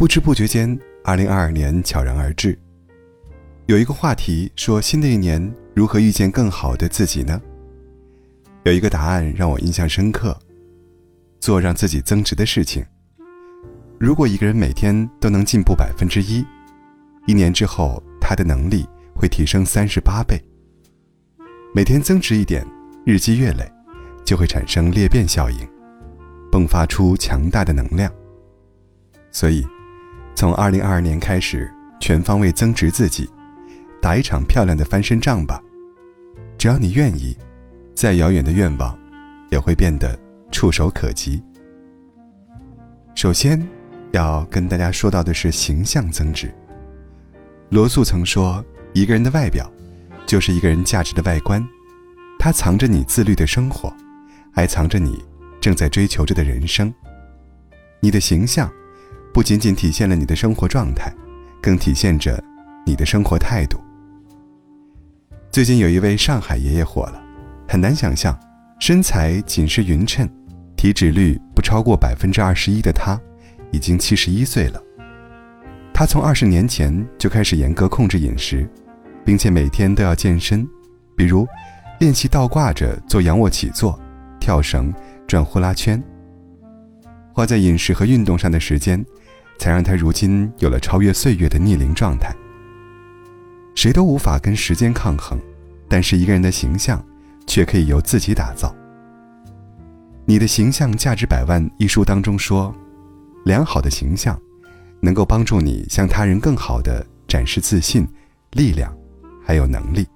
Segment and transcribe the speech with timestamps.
[0.00, 2.58] 不知不觉间，二零二二年悄然而至。
[3.66, 7.38] 有一个话题说：新的一年如何遇见更好的自己呢？
[8.64, 10.34] 有一个答案让我印象深刻：
[11.38, 12.82] 做让自己增值的事情。
[13.98, 16.42] 如果一个人每天都能进步百分之一，
[17.26, 20.42] 一年之后他的能力会提升三十八倍。
[21.74, 22.66] 每天增值一点，
[23.04, 23.70] 日积月累，
[24.24, 25.58] 就会产生裂变效应，
[26.50, 28.10] 迸发出强大的能量。
[29.30, 29.62] 所以。
[30.34, 31.70] 从二零二二年开始，
[32.00, 33.28] 全方位增值自己，
[34.00, 35.62] 打一场漂亮的翻身仗吧。
[36.56, 37.36] 只要你愿意，
[37.94, 38.98] 再遥远的愿望，
[39.50, 40.18] 也会变得
[40.50, 41.42] 触手可及。
[43.14, 43.62] 首先，
[44.12, 46.50] 要跟大家说到的是形象增值。
[47.68, 49.70] 罗素曾说：“一个人的外表，
[50.24, 51.62] 就是一个人价值的外观，
[52.38, 53.92] 它藏着你自律的生活，
[54.54, 55.22] 还藏着你
[55.60, 56.92] 正在追求着的人生。
[58.00, 58.70] 你的形象。”
[59.32, 61.12] 不仅仅体现了你的生活状态，
[61.62, 62.42] 更体现着
[62.84, 63.78] 你的生活态度。
[65.50, 67.22] 最近有一位上海爷爷火了，
[67.68, 68.36] 很难想象，
[68.80, 70.28] 身材仅是匀称，
[70.76, 73.20] 体脂率不超过百分之二十一的他，
[73.70, 74.82] 已经七十一岁了。
[75.94, 78.68] 他从二十年前就开始严格控制饮食，
[79.24, 80.66] 并且每天都要健身，
[81.16, 81.46] 比如
[82.00, 83.98] 练习倒挂着做仰卧起坐、
[84.40, 84.92] 跳绳、
[85.28, 86.02] 转呼啦圈。
[87.32, 89.04] 花在饮食和运动上的时间。
[89.60, 92.34] 才让他如今有了超越岁月的逆龄状态。
[93.74, 95.38] 谁都无法跟时间抗衡，
[95.86, 97.04] 但是一个人的形象，
[97.46, 98.74] 却可以由自己打造。
[100.24, 102.74] 你的形象价值百万一书当中说，
[103.44, 104.40] 良好的形象，
[104.98, 108.08] 能够帮助你向他人更好的展示自信、
[108.52, 108.90] 力量，
[109.44, 110.06] 还有能力。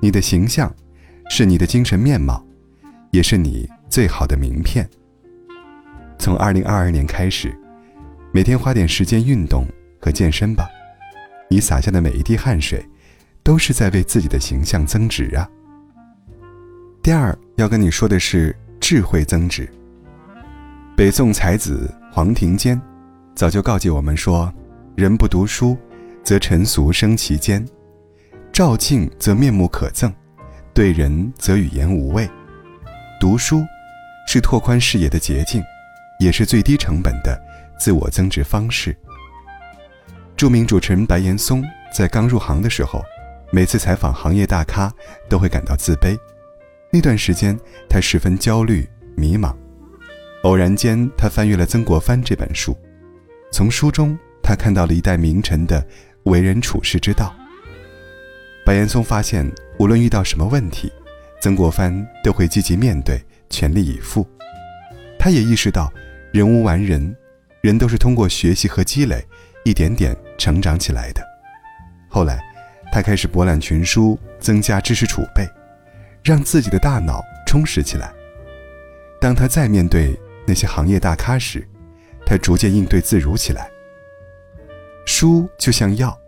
[0.00, 0.74] 你的形象，
[1.30, 2.44] 是你的精神面貌，
[3.12, 4.90] 也是你最好的名片。
[6.18, 7.56] 从二零二二年开始。
[8.32, 9.66] 每天花点时间运动
[10.00, 10.68] 和健身吧，
[11.48, 12.84] 你洒下的每一滴汗水，
[13.42, 15.48] 都是在为自己的形象增值啊。
[17.02, 19.68] 第二要跟你说的是智慧增值。
[20.96, 22.80] 北宋才子黄庭坚，
[23.34, 24.52] 早就告诫我们说：
[24.94, 25.76] 人不读书，
[26.22, 27.60] 则尘俗生其间；
[28.52, 30.12] 照镜则面目可憎，
[30.72, 32.30] 对人则语言无味。
[33.18, 33.64] 读书，
[34.28, 35.60] 是拓宽视野的捷径，
[36.20, 37.49] 也是最低成本的。
[37.80, 38.94] 自我增值方式。
[40.36, 43.02] 著名主持人白岩松在刚入行的时候，
[43.50, 44.92] 每次采访行业大咖
[45.28, 46.16] 都会感到自卑。
[46.92, 47.58] 那段时间，
[47.88, 48.86] 他十分焦虑
[49.16, 49.54] 迷茫。
[50.42, 52.76] 偶然间，他翻阅了曾国藩这本书，
[53.50, 55.86] 从书中他看到了一代名臣的
[56.24, 57.34] 为人处世之道。
[58.64, 60.92] 白岩松发现，无论遇到什么问题，
[61.40, 64.26] 曾国藩都会积极面对，全力以赴。
[65.18, 65.92] 他也意识到，
[66.32, 67.14] 人无完人。
[67.60, 69.22] 人都是通过学习和积累，
[69.64, 71.22] 一点点成长起来的。
[72.08, 72.40] 后来，
[72.90, 75.46] 他开始博览群书，增加知识储备，
[76.24, 78.10] 让自己的大脑充实起来。
[79.20, 81.68] 当他再面对那些行业大咖时，
[82.24, 83.70] 他逐渐应对自如起来。
[85.04, 86.18] 书就像药，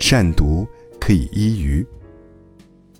[0.00, 0.66] 善读
[1.00, 1.86] 可以医愚。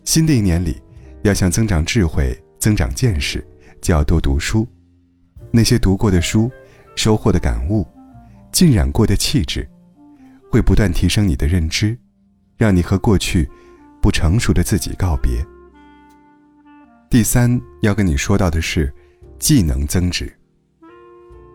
[0.04, 0.80] 新的一年里，
[1.22, 3.44] 要想增长智慧、增长见识，
[3.80, 4.68] 就要多读书。
[5.50, 6.48] 那些读过的书。
[6.94, 7.86] 收获的感悟，
[8.52, 9.68] 浸染过的气质，
[10.50, 11.98] 会不断提升你的认知，
[12.56, 13.48] 让你和过去
[14.00, 15.44] 不成熟的自己告别。
[17.10, 18.92] 第三要跟你说到的是
[19.38, 20.32] 技能增值。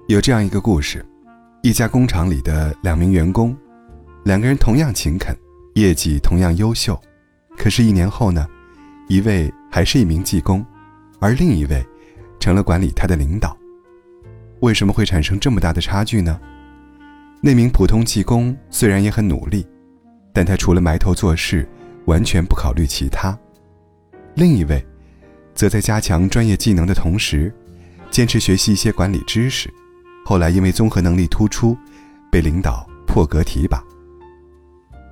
[0.08, 1.06] 有这样一个故事：
[1.64, 3.56] 一家工厂里的两名员工，
[4.24, 5.36] 两个人同样勤恳，
[5.76, 7.00] 业绩同样优秀，
[7.58, 8.48] 可是，一年后呢，
[9.08, 10.66] 一位还是一名技工，
[11.20, 11.86] 而另一位
[12.40, 13.58] 成了管理他的领导。
[14.62, 16.40] 为什么会产生这么大的差距呢？
[17.42, 19.66] 那名普通技工虽然也很努力，
[20.34, 21.68] 但他除了埋头做事，
[22.06, 23.38] 完全不考虑其他。
[24.34, 24.84] 另一位，
[25.54, 27.54] 则在加强专业技能的同时，
[28.10, 29.72] 坚持学习一些管理知识。
[30.26, 31.78] 后来因为综合能力突出，
[32.32, 33.78] 被领导破格提拔。《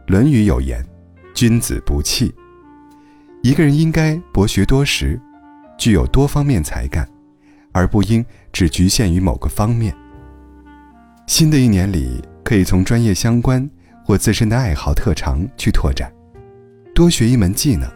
[0.07, 0.83] 论语》有言
[1.33, 2.33] ：“君子不器。”
[3.43, 5.19] 一个人应该博学多识，
[5.77, 7.07] 具有多方面才干。
[7.75, 9.93] 而不应只局限于某个方面。
[11.27, 13.69] 新的一年里，可以从专业相关
[14.05, 16.09] 或自身的爱好特长去拓展，
[16.93, 17.91] 多学一门技能。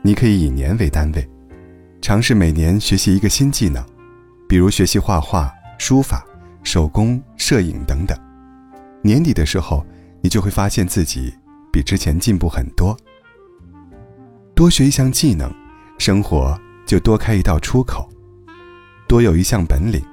[0.00, 1.28] 你可以以年为单位，
[2.00, 3.84] 尝试每年学习一个新技能，
[4.48, 6.24] 比如学习画画、书法、
[6.62, 8.16] 手工、摄影等等。
[9.02, 9.84] 年底的时候，
[10.20, 11.34] 你就会发现自己
[11.72, 12.96] 比之前进步很多。
[14.54, 15.52] 多学一项技能，
[15.98, 18.08] 生活就多开一道出口。
[19.08, 20.04] 多有一项本领，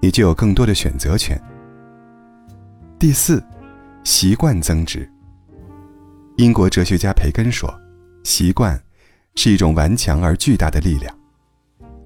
[0.00, 1.38] 你就有更多的选择权。
[2.98, 3.44] 第四，
[4.04, 5.06] 习惯增值。
[6.38, 7.72] 英国哲学家培根说
[8.24, 8.82] ：“习惯
[9.34, 11.14] 是一种顽强而巨大的力量，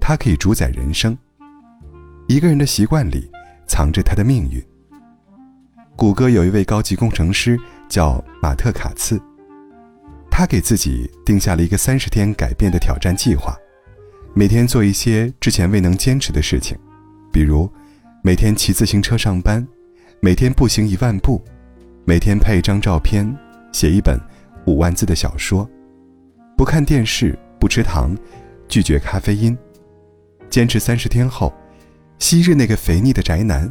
[0.01, 1.17] 它可以主宰人生。
[2.27, 3.31] 一个人的习惯里
[3.65, 4.61] 藏着他的命运。”
[5.95, 7.57] 谷歌有一位高级工程师
[7.87, 9.17] 叫马特·卡茨，
[10.29, 13.55] 他给自己定下了一个三十天改变的挑战计划，
[14.37, 16.77] 每天做一些之前未能坚持的事情，
[17.33, 17.67] 比如
[18.21, 19.67] 每天骑自行车上班，
[20.19, 21.43] 每天步行一万步，
[22.05, 23.35] 每天拍一张照片，
[23.71, 24.15] 写一本
[24.67, 25.67] 五万字的小说，
[26.55, 28.15] 不看电视，不吃糖，
[28.67, 29.57] 拒绝咖啡因。
[30.51, 31.51] 坚持三十天后，
[32.19, 33.67] 昔日那个肥腻的宅男，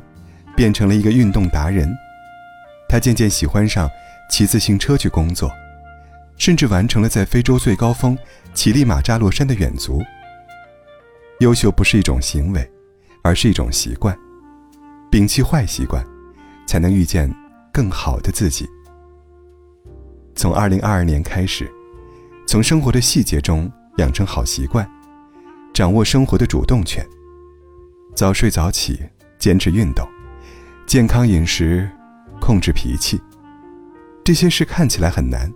[0.57, 1.89] 变成了一个运动达人。
[2.89, 3.89] 他渐渐喜欢上
[4.29, 5.49] 骑自行车去工作，
[6.37, 8.19] 甚至完成了在非洲最高峰
[8.53, 10.03] 乞力马扎罗山的远足。
[11.41, 12.71] 优秀不是一种行为，
[13.23, 14.17] 而是一种习惯。
[15.11, 16.05] 摒弃坏习惯，
[16.67, 17.33] 才能遇见
[17.73, 18.69] 更好的自己。
[20.35, 21.71] 从二零二二年开始，
[22.47, 24.89] 从生活的细节中养成好习惯，
[25.73, 27.07] 掌握生活的主动权。
[28.15, 28.99] 早睡早起，
[29.39, 30.07] 坚持运动，
[30.87, 31.89] 健康饮食。
[32.39, 33.21] 控制脾气，
[34.23, 35.51] 这些事看起来很难，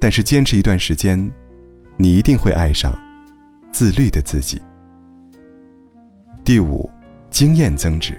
[0.00, 1.30] 但是坚持一段时间，
[1.96, 2.98] 你一定会爱上
[3.70, 4.60] 自律的自己。
[6.48, 6.90] 第五，
[7.28, 8.18] 经验增值。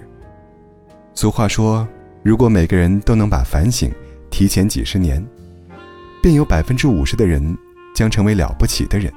[1.16, 1.88] 俗话说，
[2.22, 3.92] 如果每个人都能把反省
[4.30, 5.20] 提前几十年，
[6.22, 7.58] 便有百分之五十的人
[7.96, 9.12] 将成为了不起的人。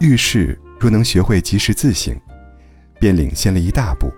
[0.00, 2.12] 遇事若能学会及时自省，
[2.98, 4.12] 便领先了一大步。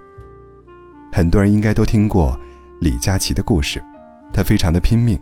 [1.12, 2.34] 很多人应该都听过。
[2.80, 3.84] 李佳琦的故事，
[4.32, 5.20] 他非常的拼命，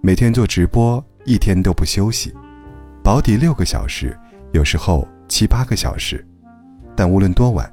[0.00, 2.32] 每天做直播，一天都不休息，
[3.02, 4.16] 保底六个小时，
[4.52, 6.24] 有时候七八个小时，
[6.94, 7.68] 但无论多晚，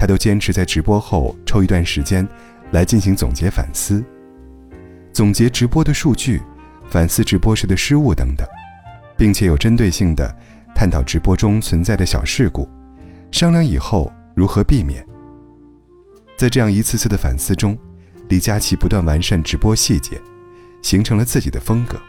[0.00, 2.26] 他都坚持在直播后抽一段时间，
[2.70, 4.02] 来进行总结反思，
[5.12, 6.40] 总结直播的数据，
[6.88, 8.48] 反思直播时的失误等等，
[9.18, 10.34] 并且有针对性的
[10.74, 12.66] 探讨直播中存在的小事故，
[13.30, 15.06] 商量以后如何避免。
[16.38, 17.76] 在这样一次次的反思中。
[18.30, 20.16] 李佳琦不断完善直播细节，
[20.82, 22.00] 形成了自己的风格，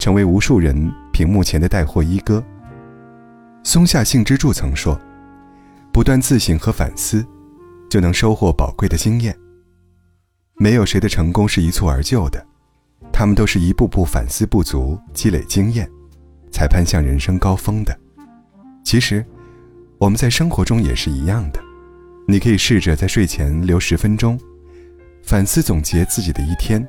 [0.00, 2.44] 成为无数人屏幕前的带货一哥。
[3.62, 5.00] 松下幸之助曾说
[5.94, 7.24] ：“不断自省和反思，
[7.88, 9.38] 就能收获宝贵的经验。
[10.56, 12.44] 没有谁的成功是一蹴而就的，
[13.12, 15.88] 他们都是一步步反思不足，积累经验，
[16.50, 17.96] 才攀向人生高峰的。
[18.84, 19.24] 其实，
[19.96, 21.60] 我们在生活中也是一样的，
[22.26, 24.36] 你可以试着在睡前留十分钟。”
[25.22, 26.84] 反思总结自己的一天，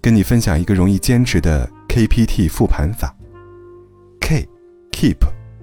[0.00, 3.14] 跟你分享一个容易坚持的 KPT 复盘法。
[4.22, 5.18] K，keep，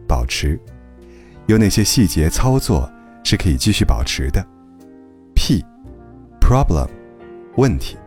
[0.07, 0.57] 保持，
[1.49, 2.87] 有哪些细节操作
[3.23, 4.45] 是可以继续保持的
[5.33, 6.87] ？P，problem，
[7.57, 7.97] 问题，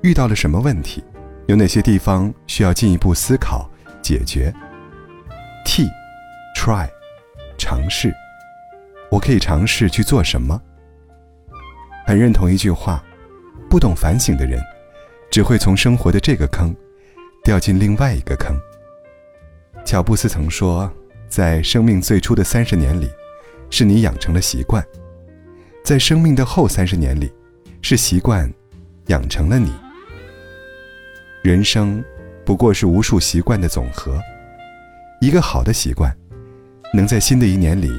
[0.00, 1.04] 遇到了什么问题？
[1.46, 3.70] 有哪些地方需要进一步思考
[4.00, 4.50] 解决
[5.66, 6.88] ？T，try，
[7.58, 8.10] 尝试，
[9.10, 10.58] 我可以尝试去做什么？
[12.06, 13.04] 很认同一句话：
[13.68, 14.58] 不懂反省的人，
[15.30, 16.74] 只会从生活的这个坑
[17.44, 18.56] 掉进另外一个坑。
[19.84, 20.90] 乔布斯曾说，
[21.28, 23.10] 在生命最初的三十年里，
[23.70, 24.82] 是你养成了习惯；
[25.84, 27.32] 在生命的后三十年里，
[27.82, 28.52] 是习惯
[29.06, 29.72] 养成了你。
[31.42, 32.02] 人生
[32.44, 34.20] 不过是无数习惯的总和，
[35.20, 36.14] 一个好的习惯，
[36.92, 37.90] 能在新的一年里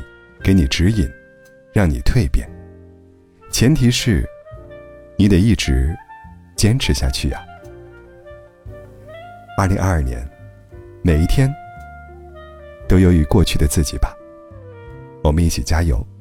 [0.42, 1.10] 给你指引，
[1.74, 2.50] 让你蜕变。
[3.52, 4.28] 前提是，
[5.18, 5.96] 你得一直
[6.56, 7.44] 坚持下去呀。
[9.58, 10.28] 二零二二年，
[11.02, 11.54] 每一天
[12.96, 14.16] 都优于过去的自己吧。
[15.22, 16.15] 我们一起加油。